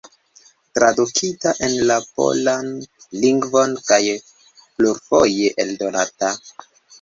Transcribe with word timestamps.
Tradukita 0.77 1.51
en 1.67 1.75
la 1.91 1.97
polan 2.19 2.71
lingvon 3.25 3.77
kaj 3.91 4.01
plurfoje 4.63 5.53
eldonata. 5.67 6.33